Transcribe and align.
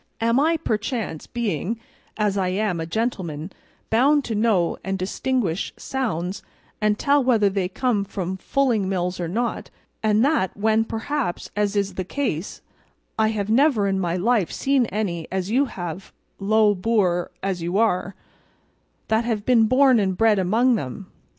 Am 0.19 0.39
I, 0.39 0.57
perchance, 0.57 1.27
being, 1.27 1.79
as 2.17 2.35
I 2.35 2.47
am, 2.47 2.79
a 2.79 2.87
gentleman, 2.87 3.51
bound 3.91 4.23
to 4.25 4.33
know 4.33 4.79
and 4.83 4.97
distinguish 4.97 5.73
sounds 5.77 6.41
and 6.81 6.97
tell 6.97 7.23
whether 7.23 7.51
they 7.51 7.69
come 7.69 8.03
from 8.03 8.35
fulling 8.37 8.89
mills 8.89 9.19
or 9.19 9.27
not; 9.27 9.69
and 10.01 10.25
that, 10.25 10.57
when 10.57 10.85
perhaps, 10.85 11.51
as 11.55 11.75
is 11.75 11.93
the 11.93 12.03
case, 12.03 12.63
I 13.19 13.27
have 13.27 13.51
never 13.51 13.87
in 13.87 13.99
my 13.99 14.15
life 14.15 14.51
seen 14.51 14.87
any 14.87 15.27
as 15.31 15.51
you 15.51 15.65
have, 15.65 16.11
low 16.39 16.73
boor 16.73 17.29
as 17.43 17.61
you 17.61 17.77
are, 17.77 18.15
that 19.07 19.23
have 19.23 19.45
been 19.45 19.67
born 19.67 19.99
and 19.99 20.17
bred 20.17 20.39
among 20.39 20.77
them? 20.77 21.11